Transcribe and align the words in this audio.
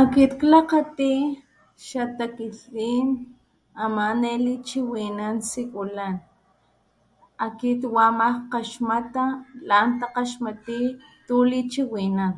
Akit 0.00 0.32
klakgati 0.40 1.12
xatakilhtlin 1.86 3.08
ama 3.84 4.06
nelichiwinan 4.20 5.36
sikulan 5.50 6.14
akit 7.46 7.80
wa 7.94 8.02
ama 8.10 8.28
kgaxmata 8.50 9.24
lan 9.68 9.88
takgaxmati 10.00 10.80
tu 11.26 11.36
lichiwinan. 11.50 12.32